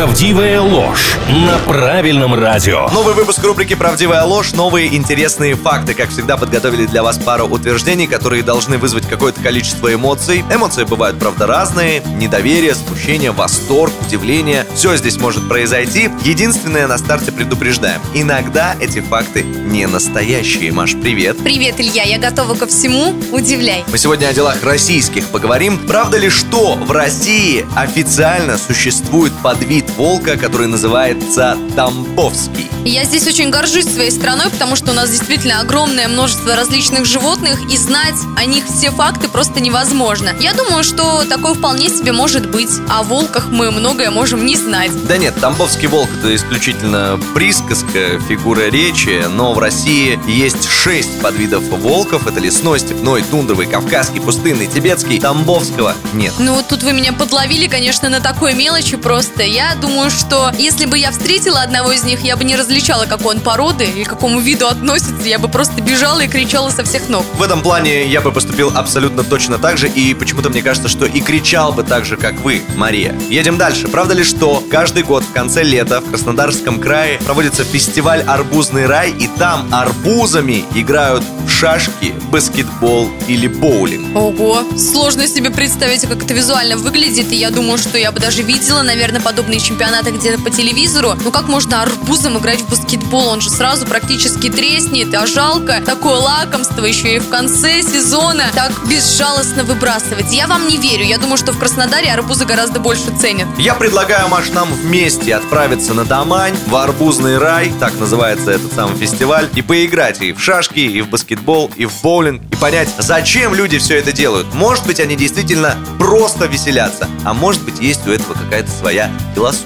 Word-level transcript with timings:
Правдивая 0.00 0.62
ложь 0.62 1.18
на 1.28 1.58
правильном 1.58 2.32
радио. 2.34 2.88
Новый 2.88 3.12
выпуск 3.12 3.44
рубрики 3.44 3.74
«Правдивая 3.74 4.24
ложь». 4.24 4.54
Новые 4.54 4.96
интересные 4.96 5.56
факты. 5.56 5.92
Как 5.92 6.08
всегда, 6.08 6.38
подготовили 6.38 6.86
для 6.86 7.02
вас 7.02 7.18
пару 7.18 7.46
утверждений, 7.46 8.06
которые 8.06 8.42
должны 8.42 8.78
вызвать 8.78 9.06
какое-то 9.06 9.42
количество 9.42 9.92
эмоций. 9.92 10.42
Эмоции 10.50 10.84
бывают, 10.84 11.18
правда, 11.18 11.46
разные. 11.46 12.00
Недоверие, 12.16 12.74
смущение, 12.74 13.32
восторг, 13.32 13.92
удивление. 14.06 14.64
Все 14.74 14.96
здесь 14.96 15.18
может 15.18 15.46
произойти. 15.46 16.08
Единственное, 16.24 16.86
на 16.86 16.96
старте 16.96 17.30
предупреждаем. 17.30 18.00
Иногда 18.14 18.76
эти 18.80 19.00
факты 19.00 19.42
не 19.42 19.86
настоящие. 19.86 20.72
Маш, 20.72 20.94
привет. 20.94 21.36
Привет, 21.44 21.74
Илья, 21.78 22.04
я 22.04 22.16
готова 22.16 22.54
ко 22.54 22.66
всему. 22.66 23.12
Удивляй. 23.32 23.84
Мы 23.88 23.98
сегодня 23.98 24.28
о 24.28 24.32
делах 24.32 24.64
российских 24.64 25.28
поговорим. 25.28 25.78
Правда 25.86 26.16
ли, 26.16 26.30
что 26.30 26.76
в 26.76 26.90
России 26.90 27.66
официально 27.76 28.56
существует 28.56 29.34
подвид 29.42 29.89
волка, 29.96 30.36
который 30.36 30.66
называется 30.66 31.56
Тамбовский? 31.76 32.68
Я 32.84 33.04
здесь 33.04 33.26
очень 33.26 33.50
горжусь 33.50 33.84
своей 33.84 34.10
страной, 34.10 34.50
потому 34.50 34.74
что 34.74 34.92
у 34.92 34.94
нас 34.94 35.10
действительно 35.10 35.60
огромное 35.60 36.08
множество 36.08 36.56
различных 36.56 37.04
животных, 37.04 37.60
и 37.70 37.76
знать 37.76 38.14
о 38.36 38.44
них 38.46 38.64
все 38.66 38.90
факты 38.90 39.28
просто 39.28 39.60
невозможно. 39.60 40.30
Я 40.40 40.54
думаю, 40.54 40.82
что 40.82 41.24
такое 41.28 41.54
вполне 41.54 41.88
себе 41.88 42.12
может 42.12 42.50
быть. 42.50 42.70
О 42.88 43.02
волках 43.02 43.48
мы 43.50 43.70
многое 43.70 44.10
можем 44.10 44.46
не 44.46 44.56
знать. 44.56 44.90
Да 45.06 45.18
нет, 45.18 45.34
Тамбовский 45.40 45.88
волк 45.88 46.08
это 46.18 46.34
исключительно 46.34 47.20
присказка, 47.34 48.18
фигура 48.28 48.70
речи, 48.70 49.26
но 49.28 49.52
в 49.52 49.58
России 49.58 50.18
есть 50.26 50.68
шесть 50.68 51.20
подвидов 51.20 51.64
волков. 51.64 52.26
Это 52.26 52.40
лесной, 52.40 52.80
степной, 52.80 53.22
тундровый, 53.22 53.66
кавказский, 53.66 54.20
пустынный, 54.20 54.66
тибетский. 54.66 55.20
Тамбовского 55.20 55.94
нет. 56.14 56.32
Ну 56.38 56.54
вот 56.54 56.68
тут 56.68 56.82
вы 56.82 56.92
меня 56.92 57.12
подловили, 57.12 57.66
конечно, 57.66 58.08
на 58.08 58.20
такой 58.20 58.54
мелочи 58.54 58.96
просто. 58.96 59.42
Я 59.42 59.74
думаю, 59.80 60.10
что 60.10 60.52
если 60.56 60.86
бы 60.86 60.98
я 60.98 61.10
встретила 61.10 61.62
одного 61.62 61.92
из 61.92 62.04
них, 62.04 62.22
я 62.22 62.36
бы 62.36 62.44
не 62.44 62.56
различала, 62.56 63.06
какой 63.06 63.36
он 63.36 63.40
породы 63.40 63.84
и 63.84 64.04
к 64.04 64.10
какому 64.10 64.40
виду 64.40 64.66
относится. 64.66 65.24
Я 65.24 65.38
бы 65.38 65.48
просто 65.48 65.80
бежала 65.80 66.20
и 66.20 66.28
кричала 66.28 66.70
со 66.70 66.84
всех 66.84 67.08
ног. 67.08 67.24
В 67.36 67.42
этом 67.42 67.62
плане 67.62 68.06
я 68.06 68.20
бы 68.20 68.30
поступил 68.32 68.72
абсолютно 68.74 69.24
точно 69.24 69.58
так 69.58 69.78
же, 69.78 69.88
и 69.88 70.14
почему-то 70.14 70.50
мне 70.50 70.62
кажется, 70.62 70.88
что 70.88 71.06
и 71.06 71.20
кричал 71.20 71.72
бы 71.72 71.82
так 71.82 72.04
же, 72.04 72.16
как 72.16 72.40
вы, 72.40 72.62
Мария. 72.76 73.14
Едем 73.28 73.56
дальше. 73.56 73.88
Правда 73.88 74.14
ли, 74.14 74.24
что 74.24 74.62
каждый 74.70 75.02
год 75.02 75.24
в 75.24 75.32
конце 75.32 75.62
лета 75.62 76.00
в 76.00 76.10
Краснодарском 76.10 76.78
крае 76.78 77.18
проводится 77.18 77.64
фестиваль 77.64 78.22
«Арбузный 78.22 78.86
рай», 78.86 79.10
и 79.10 79.28
там 79.28 79.72
арбузами 79.72 80.64
играют 80.74 81.24
в 81.46 81.48
шашки, 81.48 82.14
баскетбол 82.30 83.10
или 83.26 83.46
боулинг? 83.46 84.16
Ого, 84.16 84.62
сложно 84.76 85.26
себе 85.26 85.50
представить, 85.50 86.02
как 86.02 86.22
это 86.22 86.34
визуально 86.34 86.76
выглядит, 86.76 87.32
и 87.32 87.36
я 87.36 87.50
думаю, 87.50 87.78
что 87.78 87.98
я 87.98 88.12
бы 88.12 88.20
даже 88.20 88.42
видела, 88.42 88.82
наверное, 88.82 89.20
подобные 89.20 89.60
чемпионаты 89.70 90.10
где-то 90.10 90.42
по 90.42 90.50
телевизору. 90.50 91.14
Ну 91.22 91.30
как 91.30 91.46
можно 91.46 91.82
арбузом 91.82 92.38
играть 92.38 92.60
в 92.60 92.68
баскетбол? 92.68 93.28
Он 93.28 93.40
же 93.40 93.50
сразу 93.50 93.86
практически 93.86 94.50
треснет, 94.50 95.14
а 95.14 95.26
жалко 95.26 95.80
такое 95.84 96.16
лакомство 96.16 96.84
еще 96.84 97.16
и 97.16 97.18
в 97.20 97.28
конце 97.28 97.82
сезона 97.82 98.44
так 98.52 98.72
безжалостно 98.88 99.62
выбрасывать. 99.62 100.32
Я 100.32 100.48
вам 100.48 100.66
не 100.66 100.76
верю, 100.76 101.04
я 101.04 101.18
думаю, 101.18 101.36
что 101.36 101.52
в 101.52 101.58
Краснодаре 101.58 102.12
арбузы 102.12 102.46
гораздо 102.46 102.80
больше 102.80 103.16
ценят. 103.20 103.46
Я 103.58 103.74
предлагаю, 103.74 104.28
Маш, 104.28 104.50
нам 104.50 104.72
вместе 104.72 105.36
отправиться 105.36 105.94
на 105.94 106.04
Тамань, 106.04 106.56
в 106.66 106.74
Арбузный 106.74 107.38
рай, 107.38 107.72
так 107.78 107.96
называется 108.00 108.50
этот 108.50 108.72
самый 108.72 108.96
фестиваль, 108.96 109.48
и 109.54 109.62
поиграть 109.62 110.20
и 110.20 110.32
в 110.32 110.42
шашки, 110.42 110.80
и 110.80 111.00
в 111.00 111.08
баскетбол, 111.08 111.70
и 111.76 111.86
в 111.86 111.92
боулинг, 112.02 112.42
и 112.50 112.56
понять, 112.56 112.88
зачем 112.98 113.54
люди 113.54 113.78
все 113.78 113.98
это 113.98 114.10
делают. 114.10 114.52
Может 114.52 114.84
быть, 114.86 114.98
они 114.98 115.14
действительно 115.14 115.76
просто 115.98 116.46
веселятся, 116.46 117.08
а 117.24 117.34
может 117.34 117.62
быть, 117.62 117.78
есть 117.78 118.06
у 118.08 118.10
этого 118.10 118.34
какая-то 118.34 118.70
своя 118.70 119.10
философия. 119.34 119.59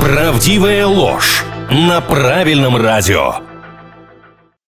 Правдивая 0.00 0.86
ложь 0.86 1.44
на 1.70 2.00
правильном 2.00 2.76
радио. 2.76 3.51